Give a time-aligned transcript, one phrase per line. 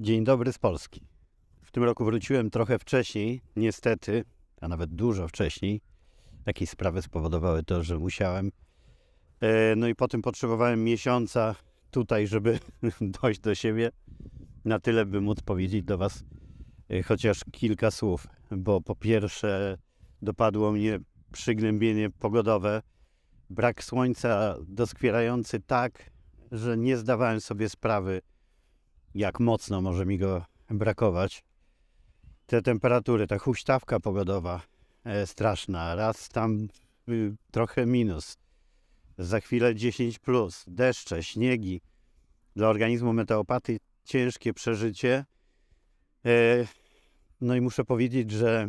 [0.00, 1.00] Dzień dobry z Polski.
[1.62, 4.24] W tym roku wróciłem trochę wcześniej, niestety,
[4.60, 5.80] a nawet dużo wcześniej.
[6.46, 8.50] Jakieś sprawy spowodowały to, że musiałem.
[9.40, 11.54] E, No i potem potrzebowałem miesiąca
[11.90, 12.58] tutaj, żeby
[13.22, 13.90] dojść do siebie.
[14.64, 16.24] Na tyle, by móc powiedzieć do Was
[16.88, 18.26] e, chociaż kilka słów.
[18.50, 19.78] Bo po pierwsze,
[20.22, 20.98] dopadło mnie
[21.32, 22.82] przygnębienie pogodowe,
[23.50, 26.10] brak słońca doskwierający tak,
[26.52, 28.20] że nie zdawałem sobie sprawy,
[29.18, 31.44] jak mocno może mi go brakować.
[32.46, 34.62] Te temperatury, ta huśtawka pogodowa
[35.04, 35.94] e, straszna.
[35.94, 36.68] Raz tam
[37.08, 38.36] y, trochę minus,
[39.18, 41.80] za chwilę 10 plus, deszcze, śniegi.
[42.56, 45.24] Dla organizmu meteopaty ciężkie przeżycie.
[46.26, 46.66] E,
[47.40, 48.68] no i muszę powiedzieć, że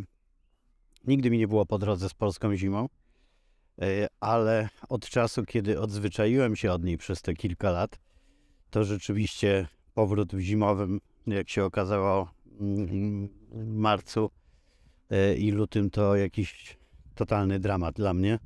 [1.07, 2.89] nigdy mi nie było po drodze z polską zimą,
[3.81, 7.99] e, ale od czasu, kiedy odzwyczaiłem się od niej przez te kilka lat,
[8.69, 9.67] to rzeczywiście
[9.99, 12.31] powrót w zimowym, jak się okazało
[13.51, 14.29] w marcu
[15.09, 16.77] e, i lutym, to jakiś
[17.15, 18.39] totalny dramat dla mnie.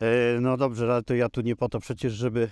[0.00, 2.50] E, No dobrze, ale to ja tu nie po to przecież, żeby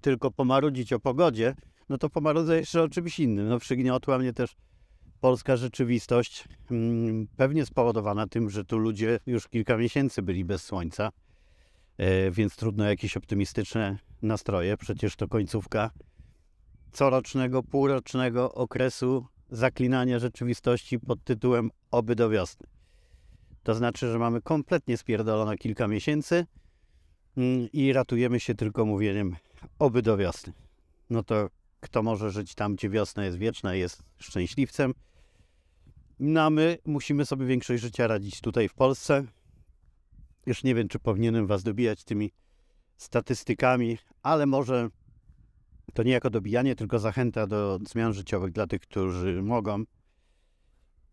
[0.00, 1.54] tylko pomarudzić o pogodzie,
[1.88, 3.48] no to pomarudzę jeszcze o czymś innym.
[3.48, 4.56] No przygniotła mnie też
[5.20, 11.10] polska rzeczywistość, mm, pewnie spowodowana tym, że tu ludzie już kilka miesięcy byli bez słońca,
[11.98, 14.76] e, więc trudno jakieś optymistyczne nastroje.
[14.76, 15.90] Przecież to końcówka
[16.94, 22.66] corocznego, półrocznego okresu zaklinania rzeczywistości pod tytułem Oby do wiosny.
[23.62, 26.46] To znaczy, że mamy kompletnie spierdolone kilka miesięcy
[27.36, 29.36] mm, i ratujemy się tylko mówieniem
[29.78, 30.52] Oby do wiosny.
[31.10, 31.48] No to
[31.80, 34.94] kto może żyć tam, gdzie wiosna jest wieczna, jest szczęśliwcem.
[36.18, 39.24] No a my musimy sobie większość życia radzić tutaj w Polsce.
[40.46, 42.32] Już nie wiem, czy powinienem Was dobijać tymi
[42.96, 44.88] statystykami, ale może
[45.94, 49.84] to nie jako dobijanie, tylko zachęta do zmian życiowych dla tych, którzy mogą.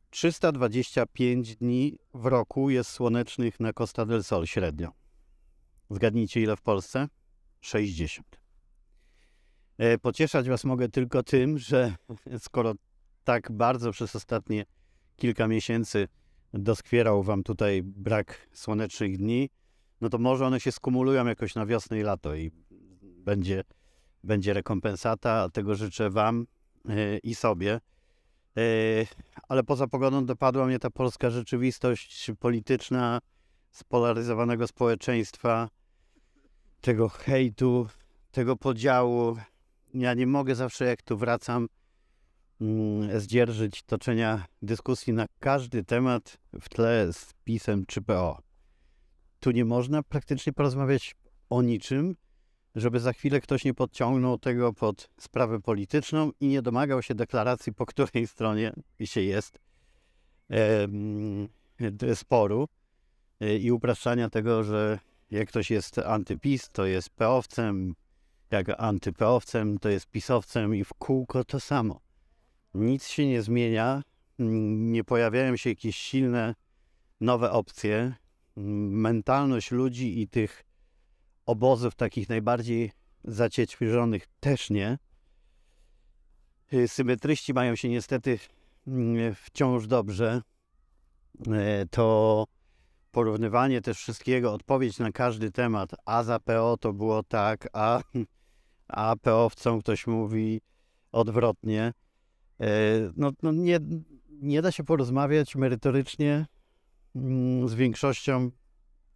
[0.10, 4.92] 325 dni w roku jest słonecznych na Costa del Sol średnio.
[5.90, 7.08] Zgadnijcie ile w Polsce?
[7.62, 8.42] 60.
[9.78, 11.96] E, Pocieszać Was mogę tylko tym, że
[12.40, 12.74] skoro
[13.24, 14.66] tak bardzo przez ostatnie
[15.16, 16.08] kilka miesięcy
[16.54, 19.50] doskwierał Wam tutaj brak słonecznych dni,
[20.02, 22.52] no to może one się skumulują jakoś na wiosnę i lato i
[23.02, 23.64] będzie,
[24.24, 25.50] będzie rekompensata.
[25.50, 26.48] Tego życzę Wam
[26.90, 27.80] e, i sobie.
[28.58, 28.62] E,
[29.48, 33.20] Ale poza pogodą dopadła mnie ta polska rzeczywistość polityczna,
[33.72, 35.70] spolaryzowanego społeczeństwa,
[36.82, 37.88] tego hejtu,
[38.32, 39.38] tego podziału.
[39.94, 41.68] Ja nie mogę zawsze, jak tu wracam,
[42.62, 48.40] mm, zdzierżyć toczenia dyskusji na każdy temat w tle z PiSem czy PO.
[49.40, 51.16] Tu nie można praktycznie porozmawiać
[51.50, 52.16] o niczym,
[52.76, 57.74] żeby za chwilę ktoś nie podciągnął tego pod sprawę polityczną i nie domagał się deklaracji,
[57.74, 58.74] po której stronie
[59.04, 59.60] się jest
[61.80, 62.68] d- sporu
[63.40, 65.00] e, i upraszczania tego, że
[65.32, 67.96] jak ktoś jest antypis, to jest peowcem,
[68.52, 72.00] jak antypeowcem, to jest pisowcem i w kółko to samo.
[72.74, 74.04] Nic się nie zmienia,
[74.40, 76.56] nie pojawiają się jakieś silne,
[77.22, 78.14] nowe opcje.
[78.56, 80.64] Mentalność ludzi i tych
[81.52, 82.92] obozów takich najbardziej
[83.24, 84.98] zaciećwierzonych też nie.
[86.74, 88.40] Y, Symetryści mają się niestety
[88.88, 90.42] mm, wciąż dobrze.
[91.48, 92.48] E, To
[93.12, 98.02] porównywanie też wszystkiego, odpowiedź na każdy temat, a za PO to było tak, a,
[98.88, 100.62] a PO-wcom ktoś mówi
[101.12, 101.94] odwrotnie.
[102.60, 102.68] E,
[103.16, 103.80] No, no nie,
[104.30, 106.46] nie da się porozmawiać merytorycznie
[107.16, 108.52] mm, z większością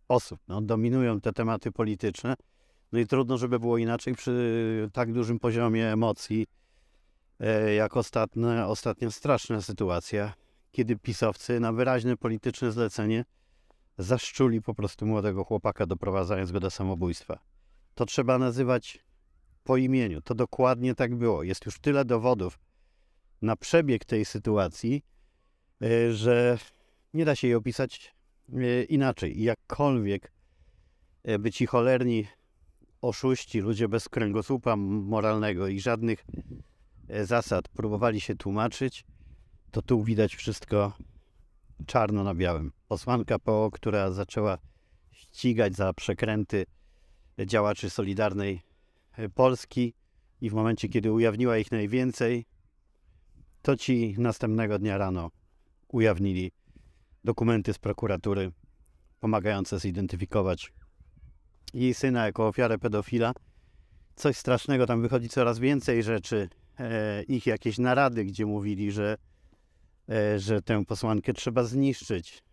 [0.08, 0.40] osób.
[0.48, 2.36] No, dominują te tematy polityczne.
[2.92, 6.48] No i trudno, żeby było inaczej przy tak dużym poziomie emocji,
[7.40, 10.34] e, jak ostatnia, ostatnia straszna sytuacja,
[10.72, 13.26] kiedy pisowcy na wyraźne polityczne zlecenie
[13.98, 17.40] zaszczuli po prostu młodego chłopaka, doprowadzając go do samobójstwa.
[17.96, 19.06] To trzeba nazywać
[19.64, 20.22] po imieniu.
[20.22, 21.44] To dokładnie tak było.
[21.44, 22.60] Jest już tyle dowodów
[23.42, 25.04] na przebieg tej sytuacji,
[25.82, 26.58] e, że
[27.14, 28.15] nie da się jej opisać
[28.90, 29.40] inaczej.
[29.40, 30.32] I jakkolwiek
[31.24, 32.28] e, by ci cholerni
[33.02, 36.26] oszuści, ludzie bez kręgosłupa moralnego i żadnych
[37.08, 39.06] e, zasad próbowali się tłumaczyć,
[39.72, 40.94] to tu widać wszystko
[41.86, 42.72] czarno na białym.
[42.88, 44.58] Posłanka PO, która zaczęła
[45.12, 46.66] ścigać za przekręty
[47.46, 48.62] działaczy Solidarnej
[49.18, 49.94] e, Polski
[50.42, 52.46] i w momencie, kiedy ujawniła ich najwięcej,
[53.62, 55.32] to ci następnego dnia rano
[55.88, 56.52] ujawnili
[57.26, 58.52] dokumenty z prokuratury
[59.20, 60.72] pomagające zidentyfikować
[61.74, 63.34] jej syna jako ofiarę pedofila.
[64.16, 66.50] Coś strasznego, tam wychodzi coraz więcej rzeczy
[66.80, 69.18] e, ich jakieś narady, gdzie mówili, że,
[70.10, 72.44] e, że tę posłankę trzeba zniszczyć.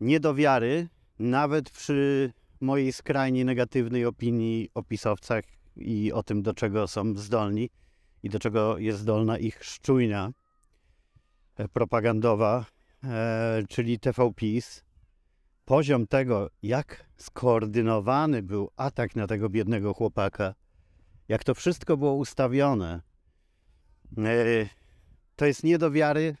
[0.00, 0.88] Nie do wiary,
[1.18, 5.44] nawet przy mojej skrajnie negatywnej opinii o pisowcach
[5.76, 7.70] i o tym, do czego są zdolni
[8.22, 10.32] i do czego jest zdolna ich szczujnia
[11.56, 12.66] e, propagandowa,
[13.04, 14.84] e, czyli TVPiS,
[15.64, 20.54] poziom tego, jak skoordynowany był atak na tego biednego chłopaka,
[21.28, 23.02] jak to wszystko było ustawione,
[24.18, 24.68] e,
[25.36, 26.36] to jest nie do wiary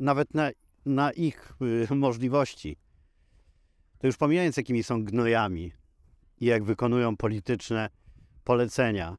[0.00, 0.50] nawet na,
[0.86, 1.54] na ich
[1.90, 2.76] y, możliwości.
[3.98, 5.72] To już pomijając, jakimi są gnojami
[6.40, 7.88] i jak wykonują polityczne
[8.44, 9.16] polecenia,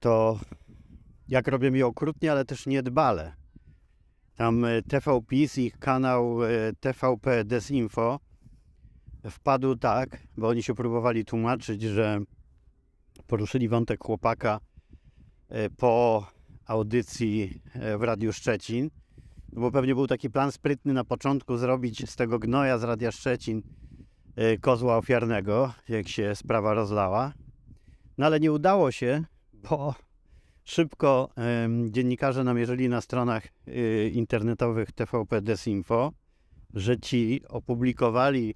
[0.00, 0.40] to
[1.28, 3.39] jak robią je okrutnie, ale też niedbale.
[4.40, 6.48] Tam e, TVPiS, ich kanał e,
[6.80, 8.20] TVP Desinfo
[9.30, 12.20] wpadł tak, bo oni się próbowali tłumaczyć, że
[13.26, 14.60] poruszyli wątek chłopaka
[15.48, 16.26] e, po
[16.66, 17.62] audycji
[17.98, 18.90] w Radiu Szczecin,
[19.52, 23.62] bo pewnie był taki plan sprytny na początku zrobić z tego gnoja z Radia Szczecin
[24.60, 27.32] kozła ofiarnego, jak się sprawa rozlała.
[28.18, 29.94] No ale nie udało się, bo
[30.70, 31.28] szybko
[31.88, 36.12] dziennikarze namierzyli na stronach y, internetowych TVP Desinfo,
[36.74, 38.54] że ci opublikowali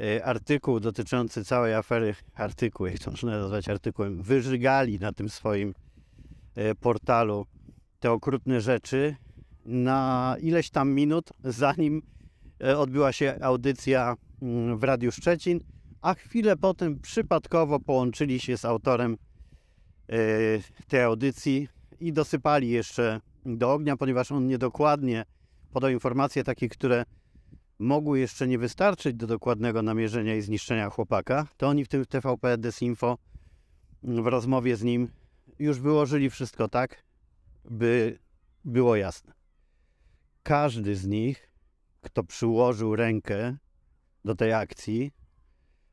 [0.00, 5.74] y, artykuł dotyczący całej afery, artykuł, jak to można nazwać artykułem, wyżygali na tym swoim
[6.58, 7.46] y, portalu
[8.00, 9.16] te okrutne rzeczy
[9.64, 12.02] na ileś tam minut, zanim
[12.76, 15.60] odbyła się audycja mm, w Radiu Szczecin,
[16.02, 19.16] a chwilę potem przypadkowo połączyli się z autorem
[20.88, 21.68] tej audycji
[22.00, 25.24] i dosypali jeszcze do ognia, ponieważ on niedokładnie
[25.72, 27.04] podał informacje takie, które
[27.78, 32.58] mogły jeszcze nie wystarczyć do dokładnego namierzenia i zniszczenia chłopaka, to oni w tym TVP
[32.58, 33.18] Desinfo
[34.02, 35.08] w rozmowie z nim
[35.58, 37.04] już wyłożyli wszystko tak,
[37.64, 38.18] by
[38.64, 39.32] było jasne.
[40.42, 41.50] Każdy z nich,
[42.00, 43.56] kto przyłożył rękę
[44.24, 45.12] do tej akcji,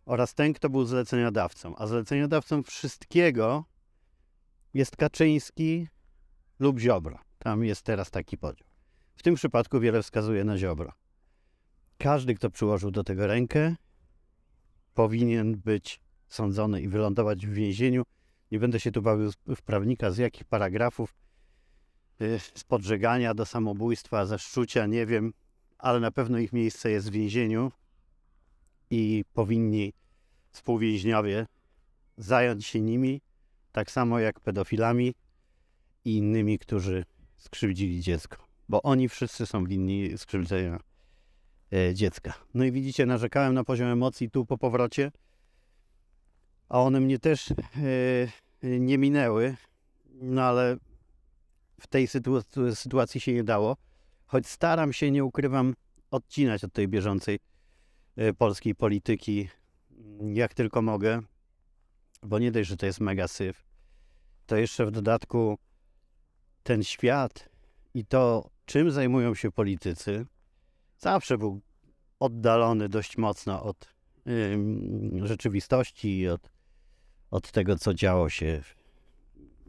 [0.05, 1.75] oraz ten, kto był zleceniodawcą.
[1.75, 3.65] A zleceniodawcą wszystkiego
[4.73, 5.87] jest Kaczyński
[6.59, 7.19] lub Ziobro.
[7.39, 8.67] Tam jest teraz taki podział.
[9.15, 10.93] W tym przypadku wiele wskazuje na Ziobro.
[11.97, 13.75] Każdy, kto przyłożył do tego rękę,
[14.93, 18.03] powinien być sądzony i wylądować w więzieniu.
[18.51, 21.15] Nie będę się tu bawił w prawnika, z jakich paragrafów,
[22.21, 25.33] y, z podżegania do samobójstwa, zaszczucia, nie wiem,
[25.77, 27.71] ale na pewno ich miejsce jest w więzieniu
[28.89, 29.93] i powinni
[30.51, 31.45] współwięźniowie
[32.17, 33.21] zająć się nimi,
[33.71, 35.13] tak samo jak pedofilami
[36.05, 37.05] i innymi, którzy
[37.37, 38.37] skrzywdzili dziecko,
[38.69, 40.79] bo oni wszyscy są winni skrzywdzenia
[41.73, 42.33] e, dziecka.
[42.53, 45.11] No i widzicie, narzekałem na poziom emocji tu po powrocie,
[46.69, 47.53] a one mnie też e,
[48.79, 49.55] nie minęły,
[50.21, 50.77] no ale
[51.81, 52.07] w tej
[52.73, 53.77] sytuacji, się nie dało,
[54.25, 55.73] choć staram się, nie ukrywam,
[56.11, 57.39] odcinać od tej bieżącej
[58.15, 59.49] e, polskiej polityki
[60.33, 61.21] jak tylko mogę,
[62.29, 63.65] bo nie dość, że to jest mega syf,
[64.45, 65.57] to jeszcze w dodatku
[66.63, 67.49] ten świat
[67.93, 70.25] i to, czym zajmują się politycy,
[70.97, 71.61] zawsze był
[72.19, 73.95] oddalony dość mocno od
[74.25, 76.51] yy, rzeczywistości i od,
[77.31, 78.75] od tego, co działo się w,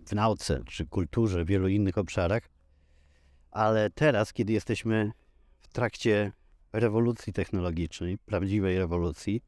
[0.09, 2.43] w nauce czy kulturze, w wielu innych obszarach.
[3.51, 5.13] Ale teraz, kiedy jesteśmy
[5.61, 6.33] w trakcie
[6.73, 9.43] rewolucji technologicznej, prawdziwej rewolucji,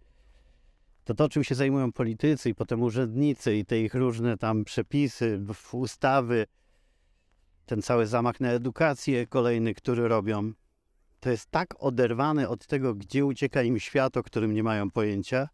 [1.05, 5.41] to to, czym się zajmują politycy i potem urzędnicy i te ich różne tam przepisy,
[5.73, 6.47] ustawy,
[7.67, 10.53] ten cały zamach na edukację kolejny, który robią,
[11.21, 15.49] to jest tak oderwane od tego, gdzie ucieka im świat, o którym nie mają pojęcia.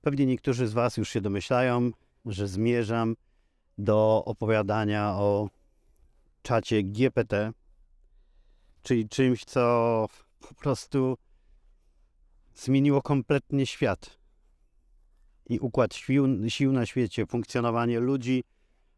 [0.00, 1.90] Pewnie niektórzy z Was już się domyślają,
[2.24, 3.16] że zmierzam
[3.78, 5.48] do opowiadania o
[6.42, 7.52] czacie GPT,
[8.82, 10.06] czyli czymś, co
[10.48, 11.16] po prostu
[12.54, 14.17] zmieniło kompletnie świat
[15.48, 18.44] i układ sił, sił na świecie, funkcjonowanie ludzi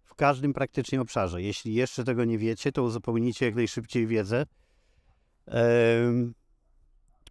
[0.05, 1.43] w każdym praktycznie obszarze.
[1.43, 4.47] Jeśli jeszcze tego nie wiecie, to uzupełnijcie jak najszybciej wiedzę,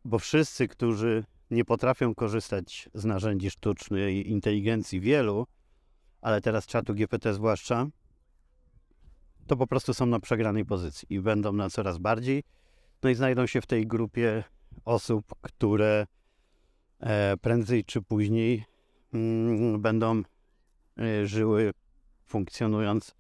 [0.06, 5.48] bo wszyscy, którzy nie potrafią korzystać z narzędzi sztucznej inteligencji wielu,
[6.22, 7.88] ale teraz czatu GPT zwłaszcza,
[9.48, 12.44] to po prostu są na przegranej pozycji i będą na coraz bardziej.
[13.04, 14.44] No i znajdą się w tej grupie
[14.86, 16.08] osób, które
[17.00, 18.66] e, prędzej czy później
[19.78, 20.22] będą
[21.00, 21.72] e, żyły,
[22.26, 23.16] funkcjonując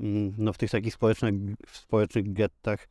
[0.00, 1.34] mm, no, w tych takich społecznych,
[1.72, 2.88] społecznych gettach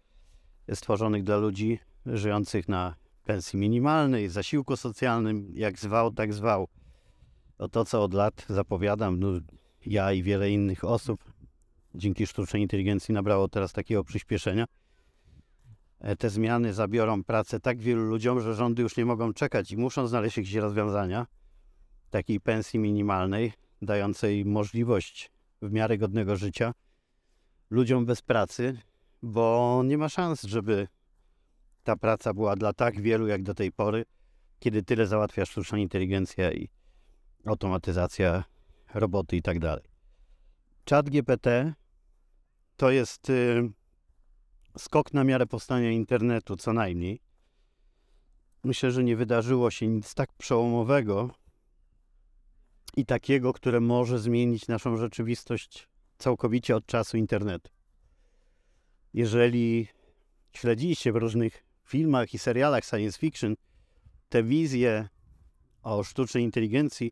[0.74, 6.68] stworzonych dla ludzi żyjących na pensji minimalnej, zasiłku socjalnym, jak zwał, tak zwał.
[7.58, 9.28] O to, co od lat zapowiadam, no,
[9.86, 11.34] ja i wiele innych osób,
[11.96, 14.66] dzięki sztucznej inteligencji nabrało teraz takiego przyspieszenia.
[16.00, 19.78] E, te zmiany zabiorą pracę tak wielu ludziom, że rządy już nie mogą czekać i
[19.78, 21.28] muszą znaleźć jakieś rozwiązania
[22.14, 26.74] takiej pensji minimalnej, dającej możliwość w miarę godnego życia
[27.70, 28.78] ludziom bez pracy,
[29.22, 30.88] bo nie ma szans, żeby
[31.84, 34.06] ta praca była dla tak wielu jak do tej pory,
[34.60, 36.70] kiedy tyle załatwia sztuczna inteligencja i
[37.46, 38.44] automatyzacja,
[38.94, 39.84] roboty i tak dalej.
[40.90, 41.74] Chat GPT
[42.78, 43.70] to jest y,
[44.78, 47.22] skok na miarę powstania internetu, co najmniej.
[48.64, 51.43] Myślę, że nie wydarzyło się nic tak przełomowego
[52.98, 57.72] i takiego, które może zmienić naszą rzeczywistość całkowicie od czasu internetu.
[59.14, 59.88] Jeżeli
[60.54, 63.56] śledziliście w różnych filmach i serialach science fiction
[64.30, 65.10] te wizje
[65.84, 67.12] o sztucznej inteligencji,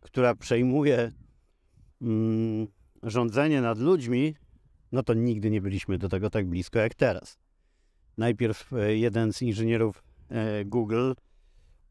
[0.00, 1.12] która przejmuje
[2.02, 2.66] mm,
[3.02, 4.34] rządzenie nad ludźmi,
[4.92, 7.38] no to nigdy nie byliśmy do tego tak blisko jak teraz.
[8.18, 11.12] Najpierw e, jeden z inżynierów e, Google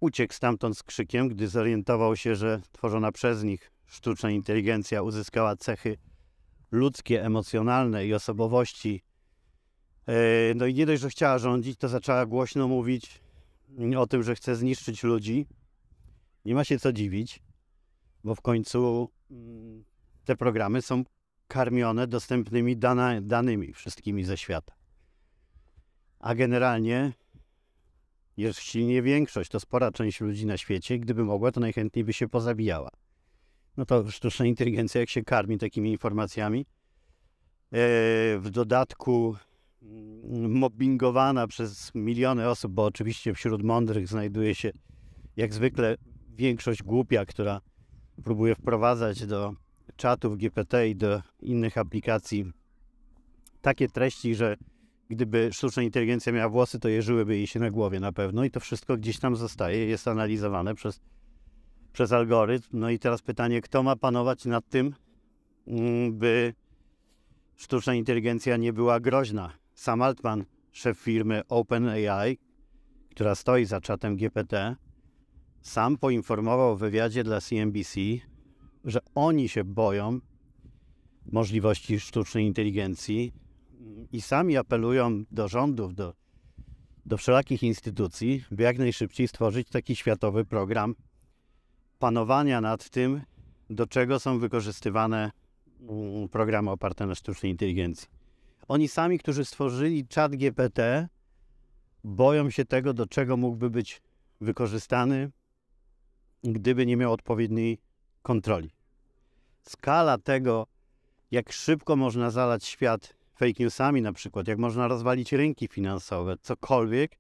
[0.04, 5.98] uciekł stamtąd z krzykiem, gdy zorientował się, że tworzona przez nich sztuczna inteligencja uzyskała cechy
[6.72, 9.04] ludzkie, emocjonalne i osobowości.
[10.08, 10.14] E,
[10.56, 13.22] no i nie dość, że chciała rządzić, to zaczęła głośno mówić
[13.98, 15.48] o tym, że chce zniszczyć ludzi.
[16.46, 17.40] Nie ma się co dziwić,
[18.24, 19.84] bo w końcu mm,
[20.26, 21.04] te programy są
[21.48, 24.74] karmione dostępnymi dana, danymi wszystkimi ze świata.
[26.20, 27.14] A generalnie,
[28.38, 32.28] jeśli nie większość, to spora część ludzi na świecie, gdyby mogła, to najchętniej by się
[32.28, 32.90] pozabijała.
[33.78, 36.66] No to sztuczna inteligencja, jak się karmi takimi informacjami, e,
[38.40, 39.36] w dodatku
[39.82, 44.72] mm, mobbingowana przez miliony osób, bo oczywiście wśród mądrych znajduje się
[45.38, 45.96] jak zwykle
[46.30, 47.62] większość głupia, która
[48.24, 49.54] próbuje wprowadzać do
[49.96, 52.52] czatów GPT i do innych aplikacji
[53.62, 54.58] takie treści, że
[55.16, 58.60] gdyby sztuczna inteligencja miała włosy, to jeżyłyby jej się na głowie na pewno i to
[58.60, 61.02] wszystko gdzieś tam zostaje, jest analizowane przez,
[61.94, 62.80] przez algorytm.
[62.80, 64.96] No i teraz pytanie, kto ma panować nad tym,
[65.68, 66.54] mm, by
[67.56, 69.54] sztuczna inteligencja nie była groźna.
[69.74, 72.38] Sam Altman, szef firmy OpenAI,
[73.10, 74.76] która stoi za czatem GPT,
[75.62, 78.00] sam poinformował w wywiadzie dla CNBC,
[78.86, 80.20] że oni się boją
[81.26, 83.34] możliwości sztucznej inteligencji
[84.12, 86.14] i sami apelują do rządów, do,
[87.06, 90.96] do wszelakich instytucji, by jak najszybciej stworzyć taki światowy program
[92.00, 93.22] panowania nad tym,
[93.70, 95.32] do czego są wykorzystywane
[95.82, 98.08] mm, programy oparte na sztucznej inteligencji.
[98.68, 101.08] Oni sami, którzy stworzyli czat GPT,
[102.04, 104.02] boją się tego, do czego mógłby być
[104.42, 105.32] wykorzystany,
[106.44, 107.82] gdyby nie miał odpowiedniej
[108.22, 108.72] kontroli.
[109.62, 110.68] Skala tego,
[111.32, 117.20] jak szybko można zalać świat fake newsami na przykład, jak można rozwalić rynki finansowe, cokolwiek,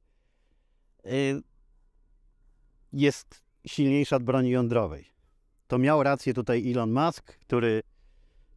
[1.05, 1.41] y,
[2.93, 5.05] jest silniejsza od broni jądrowej.
[5.67, 7.84] To miał rację tutaj Elon Musk, który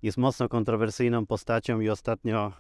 [0.02, 2.52] jest mocno kontrowersyjną postacią i ostatnio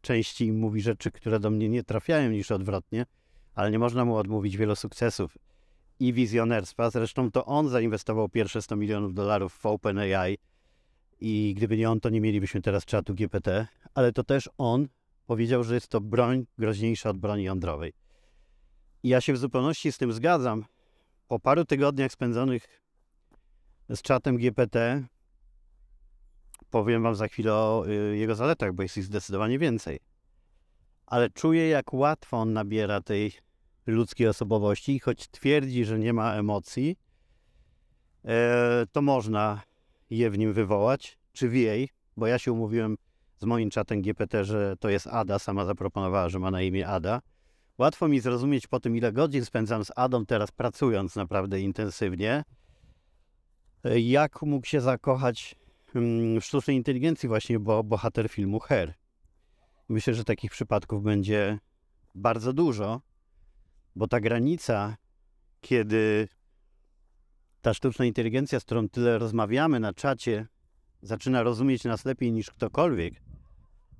[0.00, 3.06] częściej mówi rzeczy, które do mnie nie trafiają niż odwrotnie,
[3.54, 5.38] ale nie można mu odmówić wielu sukcesów
[6.00, 6.90] i wizjonerstwa.
[6.90, 10.38] Zresztą to on zainwestował pierwsze 100 milionów dolarów w OpenAI
[11.22, 14.88] i gdyby nie on, to nie mielibyśmy teraz czatu GPT, ale to też on
[15.26, 17.92] powiedział, że jest to broń groźniejsza od broni jądrowej.
[19.02, 20.64] I ja się w zupełności z tym zgadzam.
[21.28, 22.82] Po paru tygodniach spędzonych
[23.88, 25.04] z czatem GPT
[26.70, 29.98] powiem wam za chwilę o y, jego zaletach, bo jest ich zdecydowanie więcej.
[31.06, 33.32] Ale czuję, jak łatwo on nabiera tej
[33.86, 36.96] ludzkiej osobowości, choć twierdzi, że nie ma emocji,
[38.24, 39.62] e, to można
[40.18, 42.96] je w nim wywołać, czy w jej, bo ja się umówiłem
[43.38, 47.20] z moim czatem GPT, że to jest Ada, sama zaproponowała, że ma na imię Ada.
[47.78, 52.44] Łatwo mi zrozumieć po tym, ile godzin spędzam z Adą teraz pracując naprawdę intensywnie,
[53.96, 55.54] jak mógł się zakochać
[55.94, 58.94] mm, w sztucznej inteligencji właśnie, bo bohater filmu Her.
[59.88, 61.58] Myślę, że takich przypadków będzie
[62.14, 63.00] bardzo dużo.
[63.96, 64.96] Bo ta granica,
[65.60, 66.28] kiedy
[67.62, 70.46] ta sztuczna inteligencja, z którą tyle rozmawiamy na czacie,
[71.02, 73.14] zaczyna rozumieć nas lepiej niż ktokolwiek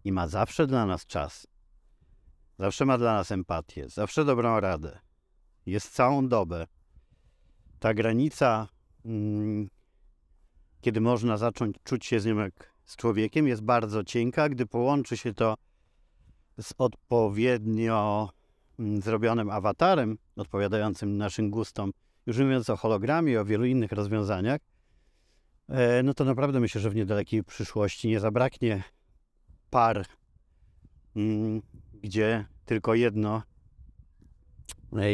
[0.04, 1.46] i ma zawsze dla nas czas,
[2.58, 4.98] zawsze ma dla nas empatię, zawsze dobrą radę,
[5.66, 6.66] jest całą dobę.
[7.78, 8.68] Ta granica,
[9.04, 9.68] mm,
[10.80, 15.16] kiedy można zacząć czuć się z nią jak z człowiekiem, jest bardzo cienka, gdy połączy
[15.16, 15.54] się to
[16.60, 18.28] z odpowiednio
[18.78, 21.92] Mm, zrobionym awatarem odpowiadającym naszym gustom,
[22.26, 24.60] już mówiąc o hologramie, o wielu innych rozwiązaniach,
[25.68, 28.82] e, no to naprawdę myślę, że w niedalekiej przyszłości nie zabraknie
[29.70, 30.06] par,
[31.16, 31.62] mm,
[32.02, 33.42] gdzie tylko jedno,
[34.92, 35.04] e,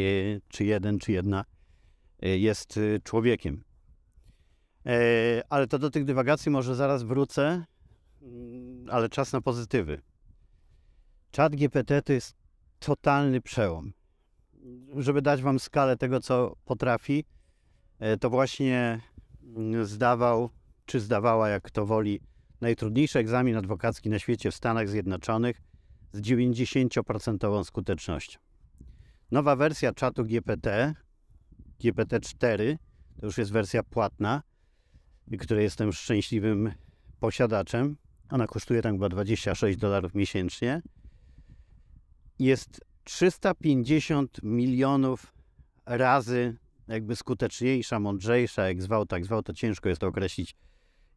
[0.49, 1.45] czy jeden, czy jedna
[2.23, 3.65] e, jest człowiekiem.
[5.49, 7.65] Ale to do tych dywagacji może zaraz wrócę,
[8.23, 10.03] mm, ale czas na pozytywy.
[11.37, 12.37] Chat GPT to jest
[12.79, 13.93] totalny przełom.
[14.97, 17.25] Żeby dać wam skalę tego, co potrafi,
[18.21, 19.01] to właśnie
[19.57, 20.51] mm, zdawał,
[20.87, 22.21] czy zdawała, jak kto woli,
[22.61, 25.63] najtrudniejszy egzamin adwokacki na świecie w Stanach Zjednoczonych
[26.13, 28.39] z 90% skutecznością.
[29.31, 30.95] Nowa wersja czatu GPT,
[31.81, 32.77] GPT-4,
[33.21, 34.43] to już jest wersja płatna,
[35.39, 36.73] której jestem szczęśliwym
[37.21, 37.97] posiadaczem.
[38.31, 40.83] Ona kosztuje tam chyba 26 dolarów miesięcznie.
[42.39, 45.35] Jest 350 milionów
[45.87, 46.57] razy
[46.89, 50.57] jakby skuteczniejsza, mądrzejsza, jak zwał, tak zwał, to ciężko jest to określić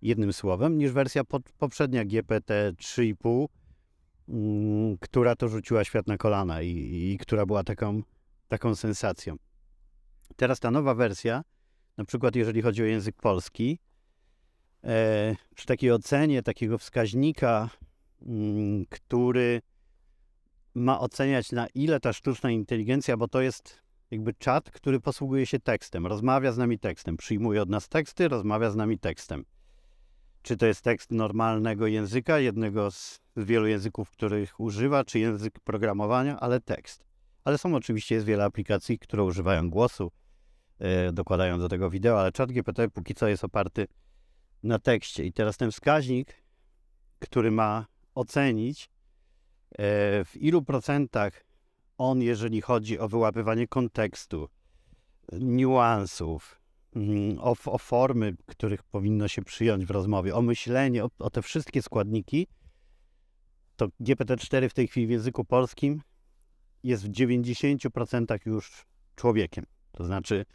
[0.02, 1.24] jednym słowem, niż wersja
[1.58, 3.48] poprzednia GPT 3,5,
[4.30, 6.70] mm, która to rzuciła świat na kolana i,
[7.14, 8.02] i która była taką,
[8.48, 9.36] taką sensacją.
[10.36, 11.44] Teraz ta nowa wersja,
[11.98, 13.80] na przykład jeżeli chodzi o język polski,
[14.84, 17.70] e, przy takiej ocenie takiego wskaźnika,
[18.22, 19.62] mm, który
[20.76, 25.60] ma oceniać na ile ta sztuczna inteligencja, bo to jest jakby czat, który posługuje się
[25.60, 29.46] tekstem, rozmawia z nami tekstem, przyjmuje od nas teksty, rozmawia z nami tekstem.
[30.42, 36.40] Czy to jest tekst normalnego języka, jednego z wielu języków, których używa, czy język programowania,
[36.40, 37.04] ale tekst.
[37.44, 40.12] Ale są oczywiście jest wiele aplikacji, które używają głosu,
[40.80, 43.88] yy, dokładają do tego wideo, ale ChatGPT póki co jest oparty
[44.64, 45.26] na tekście.
[45.26, 46.44] I teraz ten wskaźnik,
[47.20, 47.86] który ma
[48.16, 48.90] ocenić,
[50.26, 51.46] w ilu procentach
[51.98, 54.50] on, jeżeli chodzi o wyłapywanie kontekstu,
[55.32, 56.62] niuansów,
[56.96, 61.42] mm, o, o, formy, których powinno się przyjąć w rozmowie, o myślenie, o, o te
[61.42, 62.48] wszystkie składniki,
[63.76, 66.02] to GPT-4 w tej chwili w języku polskim
[66.84, 69.66] jest w 90% już człowiekiem.
[69.92, 70.46] To znaczy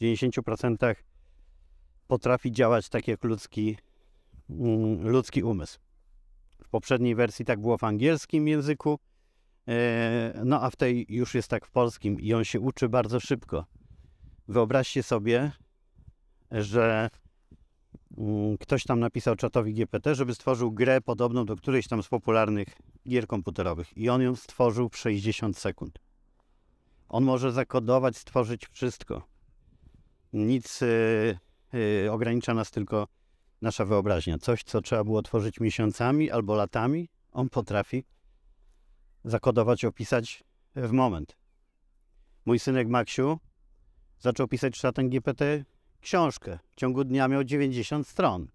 [0.00, 0.94] w 90%
[2.06, 3.76] potrafi działać tak jak ludzki,
[4.50, 5.78] mm, ludzki umysł.
[6.64, 8.98] W poprzedniej wersji tak było w angielskim języku,
[9.68, 13.20] e, no a w tej już jest tak w polskim i on się uczy bardzo
[13.20, 13.64] szybko.
[14.48, 15.52] Wyobraźcie sobie,
[16.50, 17.10] że
[18.18, 22.68] mm, ktoś tam napisał czatowi GPT, żeby stworzył grę podobną do którejś tam z popularnych
[23.08, 25.98] gier komputerowych i on ją stworzył w 60 sekund.
[27.08, 29.22] On może zakodować, stworzyć wszystko.
[30.32, 31.38] Nic yy,
[31.72, 33.08] yy, ogranicza nas tylko
[33.62, 34.38] nasza wyobraźnia.
[34.38, 38.04] Coś, co trzeba było tworzyć miesiącami albo latami, on potrafi
[39.24, 40.44] zakodować, opisać
[40.76, 41.36] w moment.
[42.46, 43.38] Mój synek Maksiu
[44.18, 45.64] zaczął pisać czatem GPT
[46.00, 46.58] książkę.
[46.70, 48.48] W ciągu dnia miał 90 stron,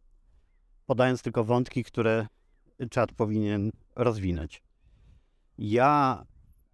[0.85, 2.27] podając tylko wątki, które
[2.89, 4.63] czat powinien rozwinąć.
[5.57, 6.25] Ja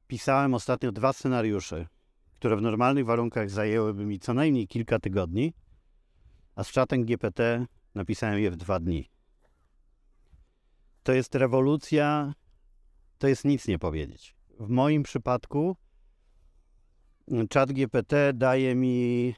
[0.08, 1.88] pisałem ostatnio dwa scenariusze,
[2.34, 5.54] które w normalnych warunkach zajęłyby mi co najmniej kilka tygodni,
[6.56, 7.66] a z czatem GPT
[7.98, 9.10] napisałem je w dwa dni.
[11.04, 12.34] To jest rewolucja,
[13.18, 14.36] to jest nic nie powiedzieć.
[14.60, 15.76] W moim przypadku
[17.50, 19.34] czat GPT daje mi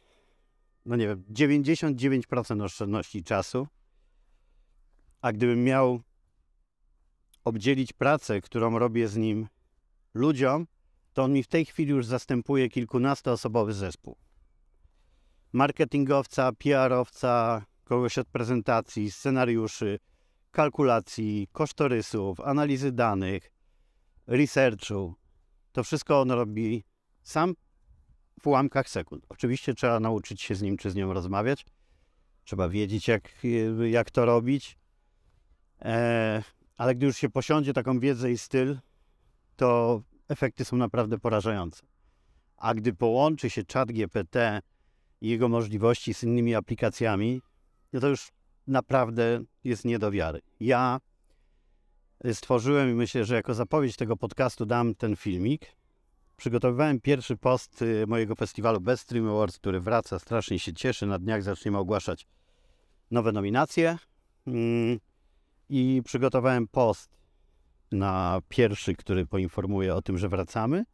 [0.86, 3.68] no nie wiem, 99% oszczędności czasu,
[5.22, 6.02] a gdybym miał
[7.44, 9.48] obdzielić pracę, którą robię z nim
[10.14, 10.68] ludziom,
[11.14, 14.16] to on mi w tej chwili już zastępuje kilkunastoosobowy zespół.
[15.54, 20.00] Marketingowca, PR-owca, kogoś od prezentacji, scenariuszy,
[20.52, 23.52] kalkulacji, kosztorysów, analizy danych,
[24.28, 25.16] researchu.
[25.72, 26.84] To wszystko on robi
[27.24, 27.54] sam
[28.42, 29.26] w ułamkach sekund.
[29.30, 31.66] Oczywiście trzeba nauczyć się z nim czy z nią rozmawiać.
[32.44, 33.32] Trzeba wiedzieć, jak,
[33.90, 34.78] jak to robić.
[35.82, 36.44] E,
[36.78, 38.78] ale gdy już się posiądzie taką wiedzę i styl,
[39.56, 41.82] to efekty są naprawdę porażające.
[42.58, 44.62] A gdy połączy się czat GPT
[45.22, 47.42] i jego możliwości z innymi aplikacjami,
[47.94, 48.32] no to już
[48.68, 50.42] naprawdę jest nie do wiary.
[50.60, 51.00] Ja
[52.34, 55.80] stworzyłem i myślę, że jako zapowiedź tego podcastu dam ten filmik
[56.40, 61.06] przygotowywałem pierwszy post y, mojego festiwalu Best Stream Awards, który wraca, strasznie się cieszy.
[61.06, 62.28] Na dniach zaczniemy ogłaszać
[63.12, 63.98] nowe nominacje.
[64.48, 65.00] Mm,
[65.70, 67.10] I przygotowałem post
[67.92, 70.86] na pierwszy, który poinformuje o tym, że wracamy.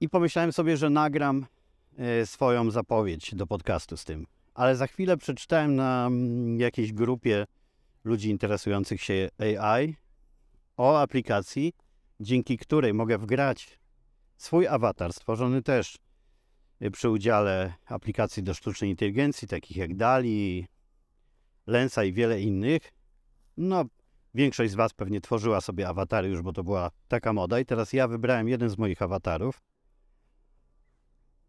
[0.00, 1.46] I pomyślałem sobie, że nagram
[2.22, 4.26] y, swoją zapowiedź do podcastu z tym.
[4.58, 7.46] Ale za chwilę przeczytałem na mm, jakiejś grupie
[8.04, 9.96] ludzi interesujących się AI
[10.76, 11.72] o aplikacji,
[12.20, 13.78] dzięki której mogę wgrać
[14.36, 15.98] swój awatar, stworzony też
[16.82, 20.66] y, przy udziale aplikacji do sztucznej inteligencji, takich jak DALI,
[21.66, 22.92] Lensa i wiele innych.
[23.56, 23.84] No,
[24.34, 27.60] Większość z Was pewnie tworzyła sobie awatary już, bo to była taka moda.
[27.60, 29.62] I teraz ja wybrałem jeden z moich awatarów.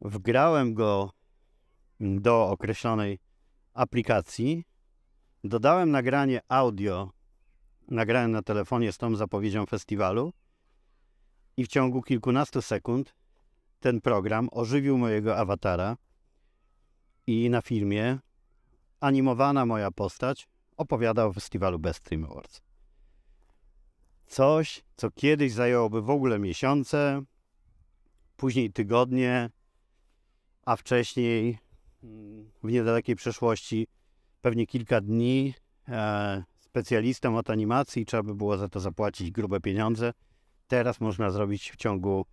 [0.02, 1.18] Wgrałem go
[2.00, 3.20] do określonej
[3.74, 4.66] aplikacji.
[5.44, 7.12] Dodałem nagranie audio.
[7.88, 10.34] Nagrałem na telefonie z tą zapowiedzią festiwalu.
[11.58, 13.16] I w ciągu kilkunastu sekund
[13.80, 15.98] ten program ożywił mojego awatara.
[17.28, 18.20] I na filmie
[19.00, 22.62] animowana moja postać opowiada o festiwalu Best Stream Awards.
[24.28, 27.22] Coś, co kiedyś zajęłoby w ogóle miesiące,
[28.38, 29.50] później tygodnie,
[30.66, 31.58] a wcześniej
[32.64, 33.88] w niedalekiej przeszłości
[34.42, 35.54] pewnie kilka dni
[35.88, 40.14] e, specjalistom od animacji trzeba by było za to zapłacić grube pieniądze.
[40.68, 42.26] Teraz można zrobić w ciągu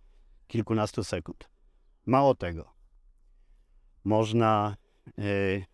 [0.47, 1.49] kilkunastu sekund.
[2.05, 2.73] Mało tego,
[4.03, 4.77] można
[5.19, 5.65] y,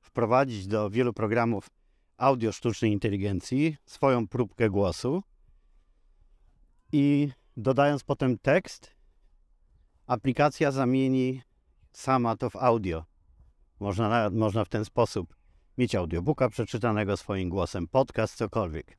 [0.00, 1.70] wprowadzić do wielu programów
[2.16, 5.22] audio sztucznej inteligencji swoją próbkę głosu
[6.92, 8.96] i dodając potem tekst,
[10.06, 11.42] aplikacja zamieni
[11.92, 13.09] sama to w audio.
[13.80, 15.36] Można, można w ten sposób
[15.78, 18.98] mieć audiobooka przeczytanego swoim głosem, podcast, cokolwiek.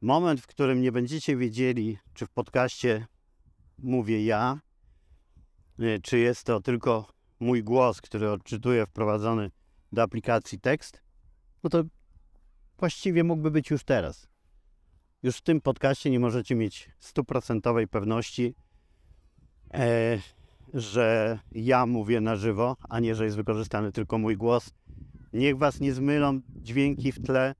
[0.00, 3.06] Moment, w którym nie będziecie wiedzieli, czy w podcaście
[3.78, 4.60] mówię ja,
[5.80, 7.08] y, czy jest to tylko
[7.40, 9.50] mój głos, który odczytuje wprowadzony
[9.92, 11.02] do aplikacji tekst,
[11.62, 11.82] no to
[12.78, 14.28] właściwie mógłby być już teraz.
[15.22, 18.54] Już w tym podcaście nie możecie mieć stuprocentowej pewności,
[19.74, 20.18] e,
[20.74, 24.70] że ja mówię na żywo, a nie, że jest wykorzystany tylko mój głos.
[25.32, 27.54] Niech Was nie zmylą dźwięki w tle,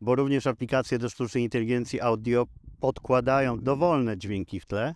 [0.00, 2.46] bo również aplikacje do sztucznej inteligencji audio
[2.80, 4.94] podkładają dowolne dźwięki w tle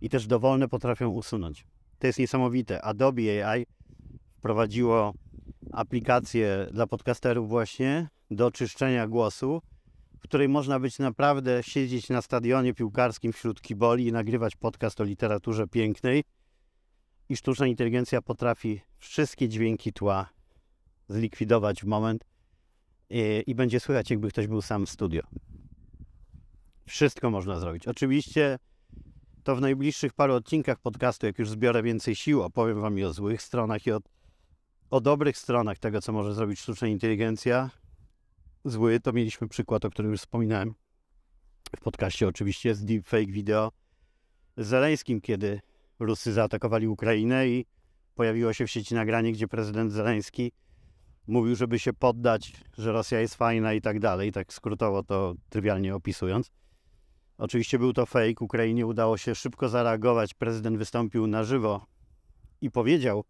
[0.00, 1.66] i też dowolne potrafią usunąć.
[1.98, 2.82] To jest niesamowite.
[2.82, 3.66] Adobe AI
[4.38, 5.14] wprowadziło
[5.72, 9.62] aplikację dla podcasterów właśnie do czyszczenia głosu,
[10.18, 15.04] w której można być naprawdę siedzieć na stadionie piłkarskim wśród kiboli i nagrywać podcast o
[15.04, 16.24] literaturze pięknej.
[17.28, 20.30] I sztuczna inteligencja potrafi wszystkie dźwięki tła
[21.08, 22.24] zlikwidować w moment
[23.10, 25.22] i, i będzie słychać, jakby ktoś był sam w studio.
[26.86, 27.88] Wszystko można zrobić.
[27.88, 28.58] Oczywiście
[29.44, 33.12] to w najbliższych paru odcinkach podcastu, jak już zbiorę więcej sił, opowiem Wam i o
[33.12, 34.00] złych stronach i o,
[34.90, 37.70] o dobrych stronach tego, co może zrobić sztuczna inteligencja.
[38.64, 40.74] Zły to mieliśmy przykład, o którym już wspominałem
[41.76, 43.72] w podcaście oczywiście, z deepfake video
[44.56, 45.60] z Zeleńskim, kiedy
[45.98, 47.66] Rusy zaatakowali Ukrainę i
[48.14, 50.52] pojawiło się w sieci nagranie, gdzie prezydent Zeleński
[51.26, 55.94] mówił, żeby się poddać, że Rosja jest fajna i tak dalej, tak skrótowo to trywialnie
[55.94, 56.50] opisując.
[57.38, 58.44] Oczywiście był to fake.
[58.44, 60.34] Ukrainie udało się szybko zareagować.
[60.34, 61.86] Prezydent wystąpił na żywo
[62.60, 63.24] i powiedział,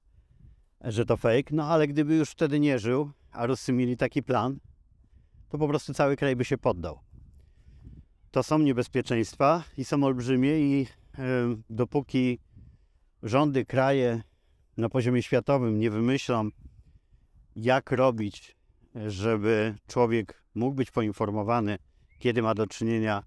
[0.80, 1.50] że to fake.
[1.50, 4.58] No ale gdyby już wtedy nie żył, a Ruscy mieli taki plan,
[5.48, 6.98] to po prostu cały kraj by się poddał.
[8.30, 10.86] To są niebezpieczeństwa i są olbrzymie i
[11.18, 11.22] y,
[11.70, 12.38] dopóki
[13.22, 14.22] rządy, kraje
[14.76, 16.48] na poziomie światowym nie wymyślą,
[17.56, 18.56] jak robić,
[19.06, 21.78] żeby człowiek mógł być poinformowany,
[22.18, 23.22] kiedy ma do czynienia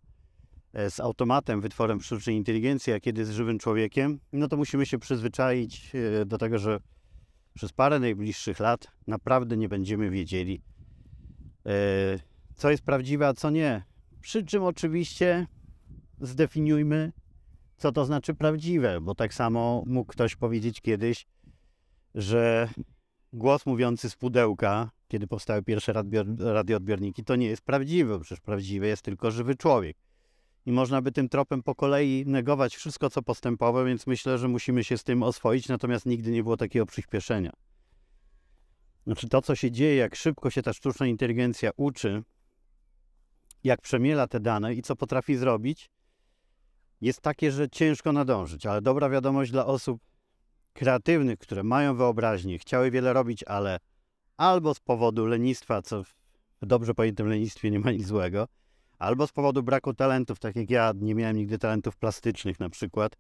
[0.76, 4.98] E, z automatem, wytworem sztucznej inteligencji, a kiedy z żywym człowiekiem, no to musimy się
[4.98, 6.80] przyzwyczaić e, do tego, że
[7.54, 10.62] przez parę najbliższych lat naprawdę nie będziemy wiedzieli,
[11.66, 11.72] e,
[12.56, 13.84] co jest prawdziwe, a co nie.
[14.22, 15.48] Przy czym oczywiście
[16.22, 17.12] zdefiniujmy,
[17.78, 21.28] co to znaczy prawdziwe, bo tak samo mógł ktoś powiedzieć kiedyś,
[22.16, 22.70] że
[23.34, 25.94] głos mówiący z pudełka, kiedy powstały pierwsze
[26.40, 29.98] radioodbiorniki, to nie jest prawdziwe, przecież prawdziwy jest tylko żywy człowiek
[30.66, 34.84] i można by tym tropem po kolei negować wszystko, co postępowe, więc myślę, że musimy
[34.84, 37.52] się z tym oswoić, natomiast nigdy nie było takiego przyspieszenia.
[39.06, 42.24] Znaczy to, co się dzieje, jak szybko się ta sztuczna inteligencja uczy,
[43.64, 45.90] jak przemiela te dane i co potrafi zrobić,
[47.02, 48.66] jest takie, że ciężko nadążyć.
[48.66, 50.02] Ale dobra wiadomość dla osób
[50.74, 53.80] kreatywnych, które mają wyobraźnię, chciały wiele robić, ale
[54.38, 56.04] albo z powodu lenistwa, co
[56.62, 58.48] w dobrze pojętym lenistwie nie ma nic złego,
[59.00, 63.18] albo z powodu braku talentów, tak jak ja nie miałem nigdy talentów plastycznych na przykład,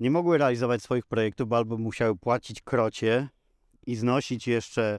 [0.00, 3.28] nie mogły realizować swoich projektów, bo albo musiały płacić krocie
[3.86, 4.98] i znosić jeszcze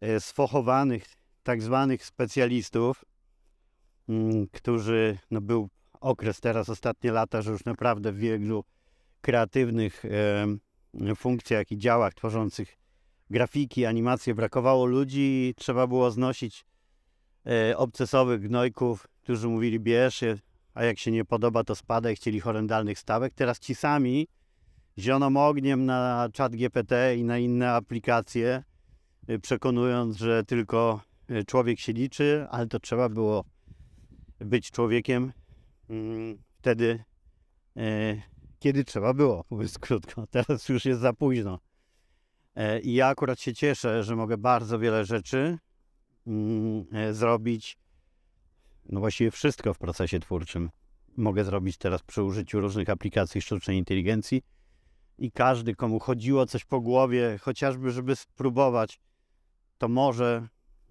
[0.00, 1.04] e, sfochowanych,
[1.42, 3.04] tak zwanych specjalistów,
[4.08, 5.68] mm, którzy, no był
[6.04, 8.64] okres teraz, ostatnie lata, że już naprawdę w wielu
[9.20, 10.02] kreatywnych
[11.16, 12.76] funkcjach i działach tworzących
[13.30, 16.64] grafiki, animacje brakowało ludzi i trzeba było znosić
[17.46, 20.36] e, obcesowych gnojków, którzy mówili bierz się,
[20.74, 23.34] a jak się nie podoba to spadaj, chcieli horrendalnych stawek.
[23.34, 24.28] Teraz ci sami
[24.98, 28.62] zioną ogniem na czat GPT i na inne aplikacje,
[29.26, 33.44] e, przekonując, że tylko e, człowiek się liczy, ale to trzeba było
[34.40, 35.32] być człowiekiem
[36.58, 37.04] wtedy,
[37.76, 38.22] e,
[38.58, 40.26] kiedy trzeba było, mówiąc krótko.
[40.30, 41.58] Teraz już jest za późno.
[42.54, 45.58] E, I ja akurat się cieszę, że mogę bardzo wiele rzeczy
[46.26, 47.78] mm, e, zrobić,
[48.86, 50.70] no właściwie wszystko w procesie twórczym
[51.16, 54.42] mogę zrobić teraz przy użyciu różnych aplikacji sztucznej inteligencji
[55.18, 59.00] i każdy, komu chodziło coś po głowie, chociażby żeby spróbować,
[59.78, 60.48] to może